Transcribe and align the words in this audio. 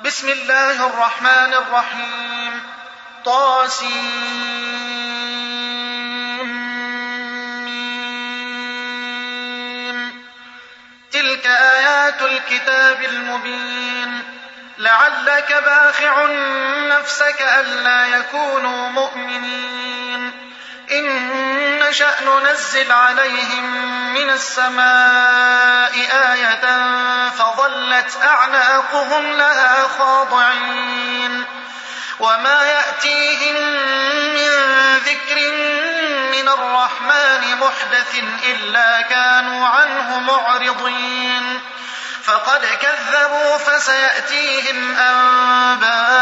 بسم 0.00 0.28
الله 0.28 0.86
الرحمن 0.86 1.54
الرحيم. 1.54 2.62
طاسين 3.24 4.52
تلك 11.10 11.46
آيات 11.46 12.22
الكتاب 12.22 13.02
المبين. 13.02 14.22
لعلك 14.78 15.62
باخع 15.64 16.26
نفسك 16.88 17.42
ألا 17.42 18.06
يكونوا 18.06 18.88
مؤمنين. 18.88 19.91
إن 20.92 21.78
نشأ 21.78 22.14
ننزل 22.20 22.92
عليهم 22.92 23.64
من 24.14 24.30
السماء 24.30 25.92
آية 26.32 26.64
فظلت 27.28 28.18
أعناقهم 28.22 29.32
لها 29.32 29.88
خاضعين 29.98 31.44
وما 32.20 32.62
يأتيهم 32.62 33.56
من 34.34 34.50
ذكر 34.98 35.50
من 36.32 36.48
الرحمن 36.48 37.56
محدث 37.60 38.22
إلا 38.44 39.00
كانوا 39.02 39.66
عنه 39.66 40.18
معرضين 40.18 41.60
فقد 42.24 42.66
كذبوا 42.82 43.56
فسيأتيهم 43.58 44.96
أنباء 44.96 46.21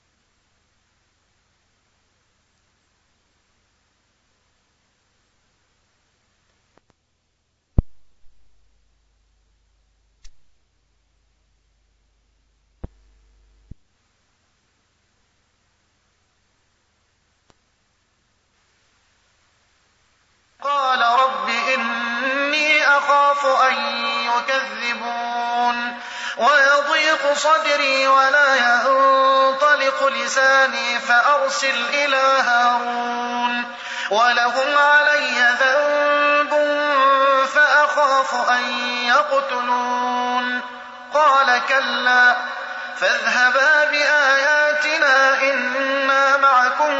فأرسل 31.61 31.85
إلى 31.93 32.41
هارون. 32.47 33.63
ولهم 34.09 34.77
علي 34.77 35.55
ذنب 35.61 36.53
فأخاف 37.53 38.49
أن 38.49 38.63
يقتلون. 39.07 40.61
قال 41.13 41.61
كلا 41.69 42.35
فاذهبا 42.97 43.83
بآياتنا 43.91 45.41
إنا 45.41 46.37
معكم 46.37 46.93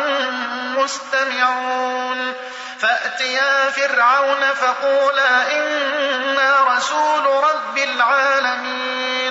مستمعون. 0.77 2.33
فأتيا 2.79 3.69
فرعون 3.69 4.53
فقولا 4.61 5.51
إنا 5.57 6.75
رسول 6.75 7.25
رب 7.25 7.77
العالمين. 7.77 9.30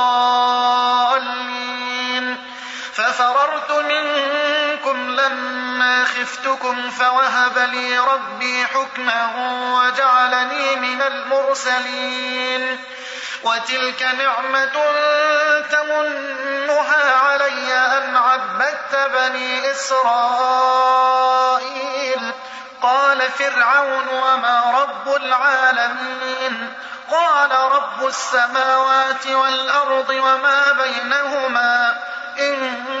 خفتكم 6.21 6.89
فوهب 6.89 7.57
لي 7.57 7.99
ربي 7.99 8.65
حكما 8.65 9.29
وجعلني 9.73 10.75
من 10.75 11.01
المرسلين 11.01 12.79
وتلك 13.43 14.03
نعمة 14.03 14.71
تمنها 15.71 17.15
علي 17.15 17.73
أن 17.73 18.15
عبدت 18.17 18.95
بني 19.13 19.71
إسرائيل. 19.71 20.71
قال 22.81 23.31
فرعون 23.31 24.07
وما 24.07 24.73
رب 24.81 25.15
العالمين؟ 25.15 26.73
قال 27.11 27.51
رب 27.51 28.07
السماوات 28.07 29.27
والأرض 29.27 30.09
وما 30.09 30.71
بينهما؟ 30.71 31.97
إن 32.39 33.00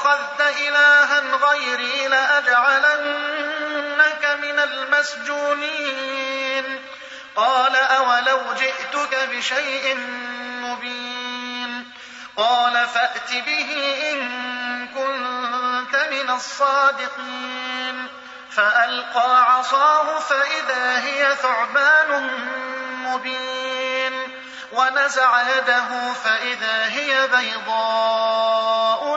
اتخذت 0.00 0.40
إلها 0.40 1.20
غيري 1.20 2.08
لأجعلنك 2.08 3.04
من 4.42 4.58
المسجونين. 4.58 6.40
قال 7.36 7.76
أولو 7.76 8.40
جئتك 8.52 9.28
بشيء 9.30 9.96
مبين. 10.62 11.92
قال 12.36 12.86
فأت 12.88 13.32
به 13.32 14.00
إن 14.12 14.88
كنت 14.88 15.96
من 16.10 16.30
الصادقين. 16.30 18.06
فألقى 18.50 19.52
عصاه 19.52 20.18
فإذا 20.18 20.98
هي 20.98 21.36
ثعبان 21.36 22.30
مبين. 23.04 24.40
ونزع 24.72 25.58
يده 25.58 26.12
فإذا 26.12 26.86
هي 26.86 27.26
بيضاء 27.26 29.16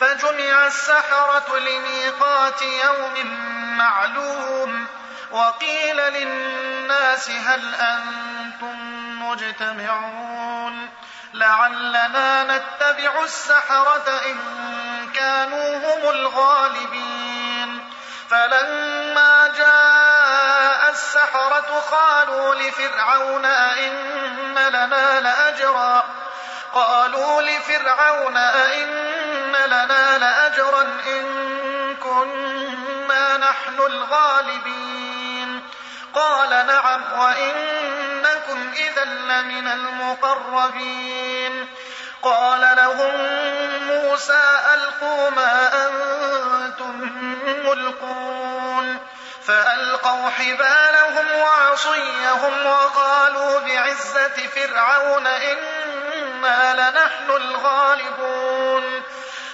فجمع 0.00 0.66
السحرة 0.66 1.58
لميقات 1.58 2.62
يوم 2.62 3.26
معلوم 3.76 4.86
وقيل 5.30 5.96
للناس 5.96 7.30
هل 7.30 7.74
أنتم 7.74 8.76
مجتمعون 9.22 10.88
لعلنا 11.34 12.42
نتبع 12.44 13.24
السحرة 13.24 14.20
إن 14.26 14.36
كانوا 15.14 15.76
هم 15.76 16.10
الغالبين 16.10 17.90
فلما 18.30 19.52
جاء 19.58 20.90
السحرة 20.90 21.84
قالوا 21.90 22.54
لفرعون 22.54 23.44
أئن 23.44 24.54
لنا 24.54 25.20
لأجرا 25.20 26.04
قالوا 26.72 27.42
لفرعون 27.42 28.36
أئن 28.36 29.09
لنا 29.66 30.18
لأجرا 30.18 30.82
إن 31.06 31.96
كنا 31.96 33.36
نحن 33.36 33.80
الغالبين. 33.86 35.62
قال 36.14 36.50
نعم 36.50 37.20
وإنكم 37.20 38.72
إذا 38.76 39.04
لمن 39.04 39.68
المقربين. 39.68 41.68
قال 42.22 42.76
لهم 42.76 43.12
موسى 43.86 44.42
ألقوا 44.74 45.30
ما 45.30 45.86
أنتم 45.86 47.10
ملقون. 47.64 48.98
فألقوا 49.46 50.30
حبالهم 50.30 51.26
وعصيهم 51.40 52.66
وقالوا 52.66 53.60
بعزة 53.60 54.46
فرعون 54.54 55.26
إنا 55.26 56.74
لنحن 56.74 57.30
الغالبون. 57.30 58.49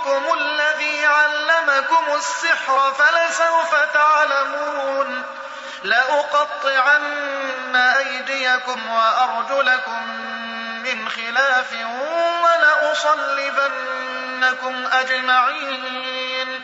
لكبيركم 0.00 0.34
الذي 0.34 1.06
علمكم 1.06 2.04
السحر 2.16 2.92
فلسوف 2.92 3.74
تعلمون 3.94 5.22
لأقطعن 5.82 7.76
أيديكم 7.76 8.90
وأرجلكم 8.90 10.02
من 10.84 11.08
خلاف 11.08 11.72
ولأصلبنكم 12.42 13.66
أجمعين. 14.92 16.62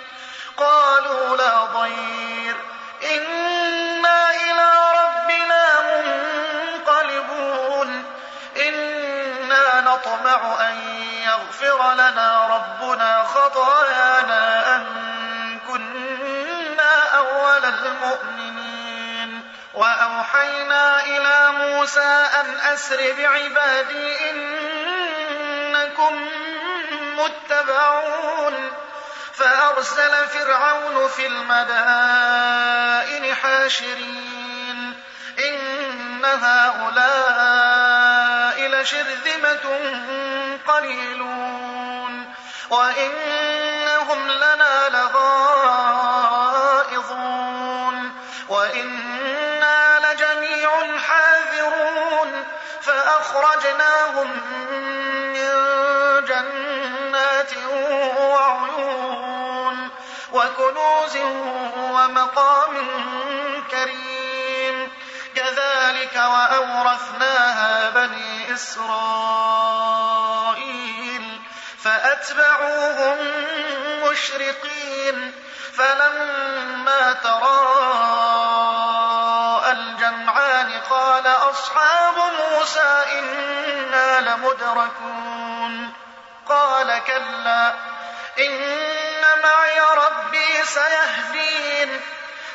قالوا 0.56 1.36
لا 1.36 1.64
ضير. 1.64 2.56
إنا 3.02 3.95
يغفر 11.62 11.94
لنا 11.94 12.46
ربنا 12.46 13.22
خطايانا 13.22 14.76
أن 14.76 14.84
كنا 15.68 17.16
أول 17.16 17.64
المؤمنين. 17.64 19.52
وأوحينا 19.74 21.00
إلى 21.04 21.52
موسى 21.52 22.26
أن 22.40 22.60
أسر 22.60 23.14
بعبادي 23.18 24.30
إنكم 24.30 26.28
متبعون. 27.18 28.72
فأرسل 29.34 30.28
فرعون 30.28 31.08
في 31.08 31.26
المدائن 31.26 32.54
حاشرين. 33.34 35.02
إن 35.38 36.24
هؤلاء 36.24 37.75
لشرذمة 38.86 39.66
قليلون 40.68 42.34
وإنهم 42.70 44.28
لنا 44.28 44.88
لغائظون 44.88 46.36
وإنا 48.48 49.98
لجميع 49.98 50.70
حاذرون 50.98 52.44
فأخرجناهم 52.82 54.30
من 55.32 55.50
جنات 56.24 57.52
وعيون 58.18 59.90
وكنوز 60.32 61.16
ومقام 61.76 62.74
كريم 63.70 64.05
كذلك 65.76 66.16
وأورثناها 66.16 67.90
بني 67.90 68.54
إسرائيل 68.54 68.96
فأتبعوهم 71.84 73.18
مشرقين 74.02 75.32
فلما 75.74 77.12
تراءى 77.12 77.52
الجمعان 79.72 80.80
قال 80.90 81.26
أصحاب 81.26 82.14
موسى 82.16 83.04
إنا 83.12 84.20
لمدركون 84.20 85.92
قال 86.48 87.02
كلا 87.06 87.74
إن 88.38 89.42
معي 89.44 89.80
ربي 89.80 90.64
سيهدين 90.64 92.00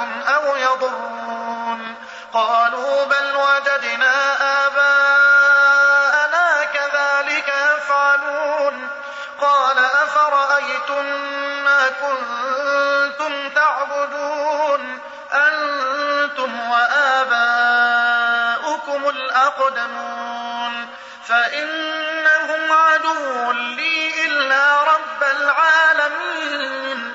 ينفعونكم 0.00 0.22
أو 0.28 0.56
يضرون. 0.56 1.94
قالوا 2.32 3.04
بل 3.04 3.36
وجدنا 3.36 4.36
آباءنا 4.66 6.64
كذلك 6.64 7.48
يفعلون. 7.48 8.88
قال 9.40 9.78
أفرأيتم 9.78 11.04
ما 11.64 11.88
كنتم 11.88 13.48
تعبدون؟ 13.48 14.98
أنتم 15.32 16.70
وآباؤكم 16.70 17.40
الأقدمون. 19.08 20.88
فإنهم 21.28 22.72
عدو 22.72 23.52
لي 23.52 24.26
إلا 24.26 24.82
رب 24.82 25.22
العالمين. 25.40 27.09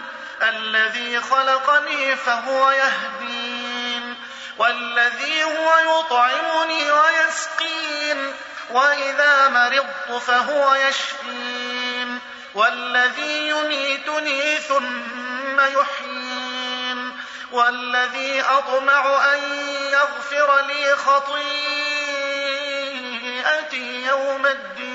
الذي 0.49 1.19
خلقني 1.21 2.15
فهو 2.15 2.71
يهدين 2.71 4.15
والذي 4.57 5.43
هو 5.43 5.77
يطعمني 5.77 6.91
ويسقين 6.91 8.33
وإذا 8.71 9.47
مرضت 9.47 10.23
فهو 10.23 10.75
يشفين 10.75 12.19
والذي 12.55 13.49
يميتني 13.49 14.57
ثم 14.57 15.59
يحيين 15.59 17.17
والذي 17.51 18.41
أطمع 18.41 19.33
أن 19.33 19.39
يغفر 19.91 20.65
لي 20.67 20.95
خطيئتي 20.95 21.45
يوم 24.05 24.45
الدين. 24.45 24.94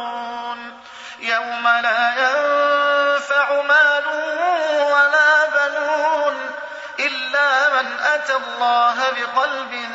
يوم 1.21 1.67
لا 1.67 2.13
ينفع 2.17 3.61
مال 3.61 4.07
ولا 4.81 5.45
بنون 5.45 6.51
إلا 6.99 7.81
من 7.81 7.99
أتى 7.99 8.35
الله 8.35 9.09
بقلب 9.09 9.85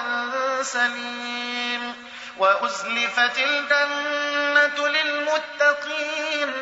سليم 0.63 2.07
وأزلفت 2.39 3.39
الجنة 3.39 4.89
للمتقين 4.89 6.53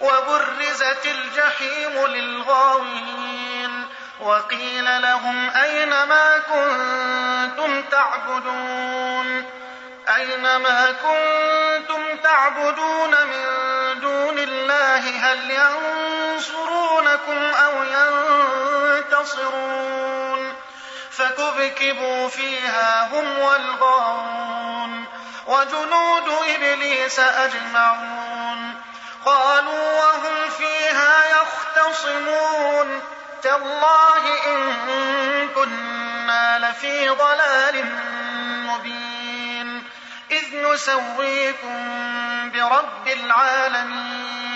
وبرزت 0.00 1.06
الجحيم 1.06 2.06
للغاوين 2.06 3.88
وقيل 4.20 5.02
لهم 5.02 5.50
أين 5.50 5.88
ما 5.88 6.38
كنتم 6.38 7.82
تعبدون 7.82 9.44
أين 10.16 10.56
ما 10.56 10.92
كنتم 10.92 12.16
تعبدون 12.16 13.10
من 13.10 13.71
الله 14.72 15.32
هل 15.32 15.50
ينصرونكم 15.50 17.40
أو 17.54 17.82
ينتصرون 19.02 20.54
فكبكبوا 21.10 22.28
فيها 22.28 23.06
هم 23.06 23.38
والغاوون 23.38 25.04
وجنود 25.46 26.28
إبليس 26.54 27.18
أجمعون 27.18 28.74
قالوا 29.24 29.98
وهم 29.98 30.50
فيها 30.58 31.42
يختصمون 31.42 33.00
تالله 33.42 34.46
إن 34.46 35.48
كنا 35.48 36.58
لفي 36.58 37.08
ضلال 37.08 37.84
مبين 38.66 39.84
إذ 40.30 40.56
نسويكم 40.56 42.50
برب 42.50 43.08
العالمين 43.08 44.51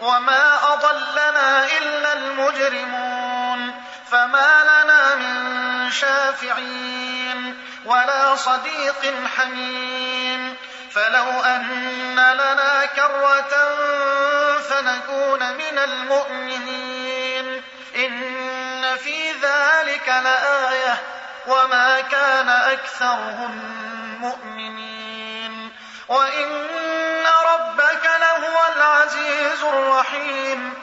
وما 0.00 0.72
أضلنا 0.72 1.66
إلا 1.78 2.12
المجرمون 2.12 3.74
فما 4.10 4.62
لنا 4.62 5.14
من 5.14 5.90
شافعين 5.90 7.56
ولا 7.84 8.36
صديق 8.36 9.14
حميم 9.36 10.56
فلو 10.90 11.40
أن 11.40 12.14
لنا 12.14 12.86
كرة 12.86 13.76
فنكون 14.68 15.52
من 15.52 15.78
المؤمنين 15.78 17.62
إن 17.96 18.96
في 18.96 19.32
ذلك 19.32 20.08
لآية 20.08 20.96
وما 21.46 22.00
كان 22.00 22.48
أكثرهم 22.48 23.60
مؤمنين 24.20 25.72
وإن 26.08 26.89
لهو 28.50 28.72
العزيز 28.76 29.62
الرحيم. 29.62 30.74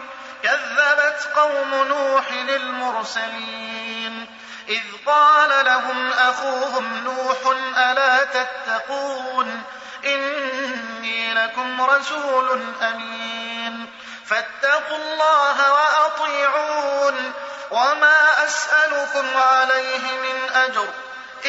كذبت 0.44 1.30
قوم 1.36 1.76
نوح 1.88 2.28
المرسلين 2.50 4.26
إذ 4.70 4.84
قال 5.06 5.66
لهم 5.66 6.12
أخوهم 6.12 7.04
نوح 7.04 7.58
ألا 7.78 8.24
تتقون؟ 8.24 9.64
إني 10.06 11.34
لكم 11.34 11.82
رسول 11.82 12.62
أمين. 12.82 13.94
فاتقوا 14.26 14.98
الله 14.98 15.74
وأطيعون. 15.74 17.34
وما 17.72 18.46
أسألكم 18.46 19.38
عليه 19.38 20.00
من 20.00 20.50
أجر. 20.56 20.88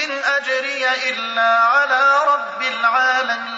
إن 0.04 0.10
أجري 0.24 1.10
إلا 1.10 1.58
على 1.58 2.18
رب 2.26 2.62
العالمين. 2.62 3.57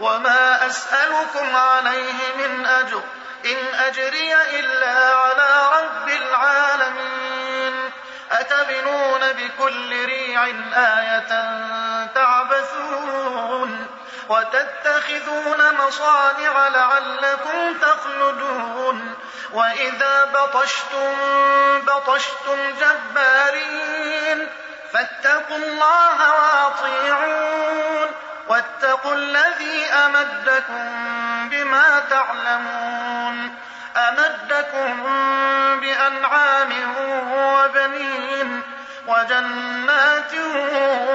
وما 0.00 0.66
أسألكم 0.66 1.56
عليه 1.56 2.34
من 2.36 2.66
أجر 2.66 3.02
إن 3.44 3.74
أجري 3.74 4.34
إلا 4.60 5.14
على 5.14 5.68
رب 5.78 6.08
العالمين 6.08 7.90
أتبنون 8.30 9.32
بكل 9.32 10.04
ريع 10.06 10.46
آية 10.74 11.28
تعبثون 12.14 13.86
وتتخذون 14.28 15.74
مصانع 15.74 16.68
لعلكم 16.68 17.74
تخلدون 17.80 19.14
وإذا 19.52 20.24
بطشتم 20.24 21.16
بطشتم 21.80 22.74
جبارين 22.80 24.48
فاتقوا 24.92 25.56
الله 25.56 26.32
وأطيعون 26.32 27.29
واتقوا 29.10 29.14
الذي 29.14 29.84
أمدكم 29.86 30.88
بما 31.50 32.02
تعلمون 32.10 33.54
أمدكم 33.96 35.02
بأنعام 35.80 36.72
وبنين 37.32 38.62
وجنات 39.06 40.34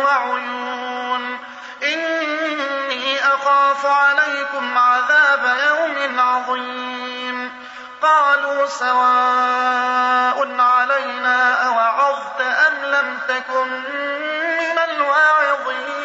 وعيون 0.03 1.39
إني 1.83 3.19
أخاف 3.19 3.85
عليكم 3.85 4.77
عذاب 4.77 5.57
يوم 5.67 6.19
عظيم 6.19 7.51
قالوا 8.01 8.65
سواء 8.67 10.55
علينا 10.59 11.67
أوعظت 11.67 12.41
أم 12.41 12.85
لم 12.85 13.19
تكن 13.27 13.67
من 14.59 14.79
الواعظين 14.89 16.04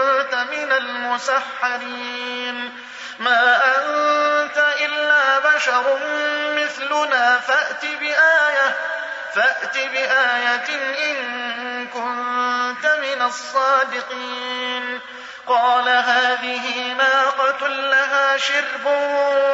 من 0.71 0.77
المسحرين. 0.77 2.71
ما 3.19 3.61
أنت 3.77 4.65
إلا 4.81 5.39
بشر 5.39 5.99
مثلنا 6.55 7.39
فأت 7.39 7.85
بآية 7.85 8.77
فأت 9.33 9.77
بآية 9.77 10.69
إن 11.11 11.87
كنت 11.87 12.85
من 12.85 13.21
الصادقين. 13.21 14.99
قال 15.47 15.89
هذه 15.89 16.93
ناقة 16.93 17.67
لها 17.67 18.37
شرب 18.37 18.85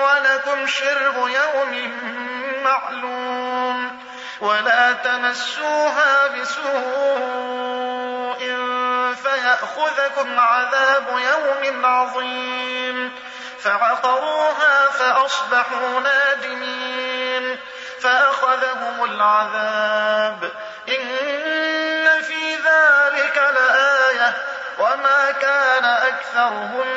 ولكم 0.04 0.68
شرب 0.68 1.30
يوم 1.30 1.92
معلوم. 2.64 4.02
ولا 4.42 4.94
تمسوها 4.94 6.28
بسوء 6.28 7.77
فيأخذكم 9.24 10.40
عذاب 10.40 11.08
يوم 11.10 11.86
عظيم. 11.86 13.16
فعقروها 13.60 14.88
فأصبحوا 14.90 16.00
نادمين. 16.00 17.60
فأخذهم 18.02 19.04
العذاب. 19.04 20.52
إن 20.90 22.22
في 22.22 22.56
ذلك 22.56 23.38
لآية. 23.38 24.34
وما 24.80 25.32
كان 25.32 25.86
أكثرهم 25.86 26.88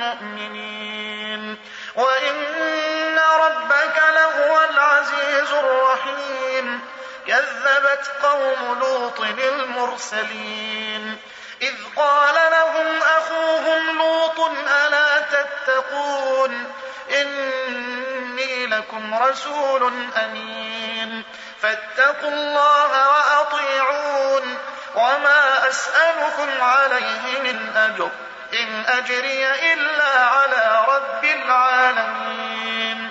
مؤمنين. 0.00 1.58
وإن 1.94 3.18
ربك 3.18 4.02
لهو 4.14 4.60
العزيز 4.70 5.52
الرحيم. 5.52 6.80
كذبت 7.26 8.12
قوم 8.22 8.78
لوط 8.80 9.20
المرسلين 9.20 11.16
إذ 11.62 11.74
قال 11.96 12.34
لهم 12.50 13.02
أخوهم 13.02 13.98
لوط 13.98 14.40
ألا 14.86 15.18
تتقون؟ 15.18 16.72
إني 17.20 18.66
لكم 18.66 19.14
رسول 19.14 19.92
أمين. 20.24 21.24
فاتقوا 21.62 22.30
الله 22.30 23.08
وأطيعون. 23.08 24.58
وما 24.94 25.68
أسألكم 25.68 26.62
عليه 26.62 27.40
من 27.42 27.76
أجر. 27.76 28.10
إن 28.54 28.84
أجري 28.88 29.72
إلا 29.72 30.24
على 30.24 30.84
رب 30.88 31.24
العالمين. 31.24 33.10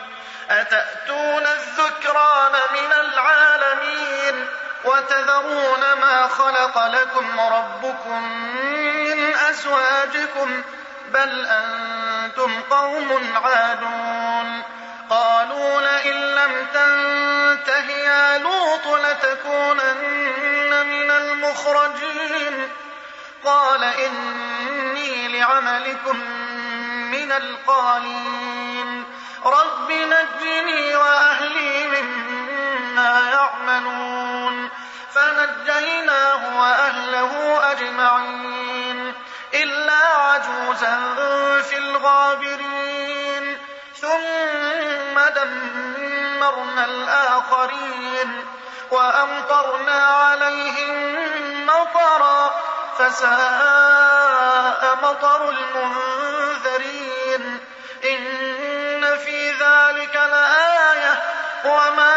أتأتون 0.50 1.48
الذكران 1.48 2.52
من 2.52 2.94
وتذرون 4.88 5.80
ما 6.02 6.28
خلق 6.28 6.88
لكم 6.88 7.40
ربكم 7.40 8.22
من 9.04 9.36
أزواجكم 9.50 10.62
بل 11.14 11.46
أنتم 11.46 12.62
قوم 12.70 13.38
عادون. 13.44 14.64
قالوا 15.10 15.82
لئن 15.82 16.14
لم 16.14 16.68
تنته 16.74 17.92
يا 17.92 18.38
لوط 18.38 18.88
لتكونن 18.88 20.86
من 20.86 21.12
المخرجين. 21.12 22.70
قال 23.46 23.84
إني 23.84 25.40
لعملكم 25.40 26.20
من 27.12 27.32
القالين. 27.32 29.04
رب 29.46 29.92
نجني 29.92 30.96
وأهلي 30.96 31.88
مما 31.88 33.30
يعملون. 33.32 34.17
وأهله 37.22 37.72
أجمعين 37.72 39.14
إلا 39.54 39.94
عجوزا 40.08 41.00
في 41.62 41.78
الغابرين 41.78 43.58
ثم 44.02 45.20
دمرنا 45.36 46.86
الآخرين 46.86 48.46
وأمطرنا 48.92 50.06
عليهم 50.06 51.18
مطرا 51.66 52.52
فساء 52.98 54.98
مطر 55.04 55.50
المنذرين 55.50 57.60
إن 58.10 59.18
في 59.18 59.52
ذلك 59.52 60.16
لآية 60.16 61.24
وما 61.66 62.17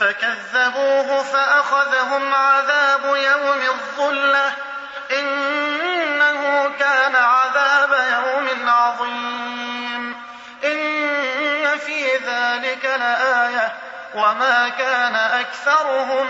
فكذبوه 0.00 1.22
فأخذهم 1.22 2.34
عذاب 2.34 3.04
يوم 3.04 3.60
الظلة 3.62 4.52
إنه 5.18 6.70
كان 6.78 7.16
عذاب 7.16 7.92
يوم 8.12 8.68
عظيم. 8.70 10.16
إن 10.64 11.78
في 11.78 12.16
ذلك 12.16 12.84
لآية 12.84 13.72
وما 14.14 14.68
كان 14.68 15.14
أكثرهم 15.14 16.26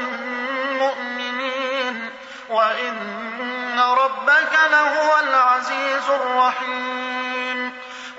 مؤمنين. 0.78 2.10
وإن 2.48 3.80
ربك 3.80 4.58
لهو 4.70 5.18
العزيز 5.20 6.10
الرحيم. 6.10 7.25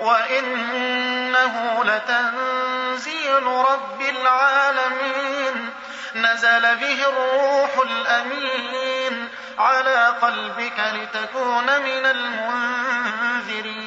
وإنه 0.00 1.84
لتنزيل 1.84 3.42
رب 3.46 4.00
العالمين 4.00 5.70
نزل 6.14 6.76
به 6.76 7.08
الروح 7.08 7.78
الأمين 7.78 9.28
على 9.58 10.06
قلبك 10.22 10.78
لتكون 10.78 11.64
من 11.64 12.06
المنذرين 12.06 13.78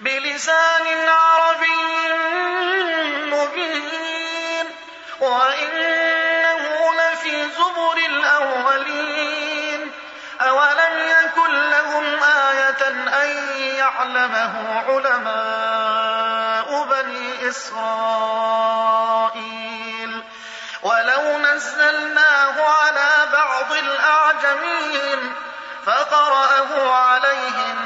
بلسان 0.00 1.08
عربي 1.08 2.12
مبين 3.26 4.66
وإنه 5.20 6.60
لفي 6.94 7.48
زبر 7.48 7.96
الأولين 8.06 9.92
أولم 10.40 10.98
يكن 10.98 11.17
يعلمه 13.78 14.82
علماء 14.88 16.84
بني 16.84 17.48
إسرائيل. 17.48 17.82
ولو 20.82 21.38
نزلناه 21.38 22.62
على 22.62 23.26
بعض 23.32 23.72
الأعجمين 23.72 25.32
فقرأه 25.86 26.92
عليهم 26.94 27.76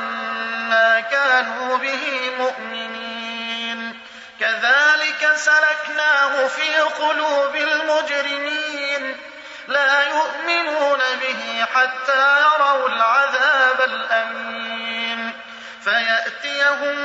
ما 0.71 1.01
كانوا 1.01 1.77
به 1.77 2.31
مؤمنين. 2.39 4.01
كذلك 4.41 5.33
سلكناه 5.37 6.47
في 6.47 6.81
قلوب 6.81 7.57
المجرمين. 7.57 9.17
لا 9.69 10.03
يؤمنون 10.03 10.99
به 11.23 11.67
حتى 11.75 12.41
يروا 12.41 12.89
العذاب 12.89 13.81
الأليم 13.81 14.62
فيأتيهم 15.85 16.97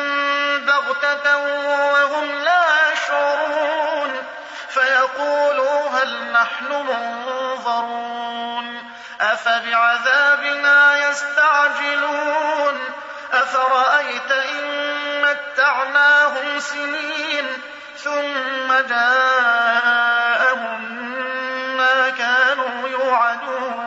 بغتة 0.65 1.37
وهم 1.37 2.43
لا 2.43 2.63
يشعرون. 2.93 4.23
فيقولوا 4.69 5.89
هل 5.89 6.31
نحن 6.31 6.71
منظرون؟ 6.71 8.17
أفبعذابنا 9.21 11.09
يستعجلون؟ 11.09 12.79
أفرأيت 13.33 14.31
إن 14.31 14.87
متعناهم 15.21 16.59
سنين 16.59 17.47
ثم 18.03 18.73
جاءهم 18.89 20.81
ما 21.77 22.09
كانوا 22.09 22.89
يوعدون؟ 22.89 23.86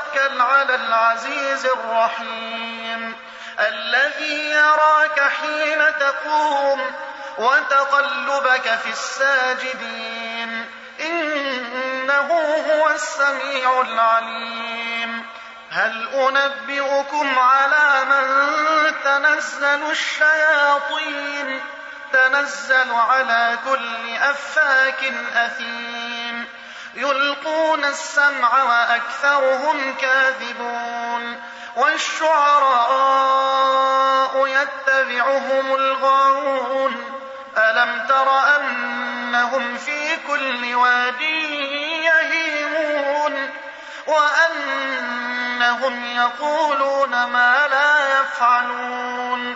وتوكل 0.11 0.41
على 0.41 0.75
العزيز 0.75 1.65
الرحيم 1.65 3.15
الذي 3.59 4.49
يراك 4.49 5.19
حين 5.19 5.79
تقوم 5.99 6.91
وتقلبك 7.37 8.75
في 8.83 8.89
الساجدين 8.89 10.65
إنه 10.99 12.27
هو 12.67 12.89
السميع 12.89 13.81
العليم 13.81 15.25
هل 15.71 16.09
أنبئكم 16.13 17.39
على 17.39 18.05
من 18.05 18.93
تنزل 19.03 19.91
الشياطين 19.91 21.61
تنزل 22.13 22.91
على 22.93 23.57
كل 23.65 24.15
أفاك 24.15 25.03
أثيم 25.35 26.00
يلقون 26.95 27.85
السمع 27.85 28.63
وأكثرهم 28.63 29.95
كاذبون 30.01 31.41
والشعراء 31.75 33.21
يتبعهم 34.47 35.75
الغاوون 35.75 37.21
ألم 37.57 38.05
تر 38.09 38.55
أنهم 38.55 39.77
في 39.77 40.17
كل 40.27 40.75
واد 40.75 41.21
يهيمون 42.01 43.49
وأنهم 44.07 46.05
يقولون 46.05 47.09
ما 47.09 47.67
لا 47.67 48.19
يفعلون 48.19 49.55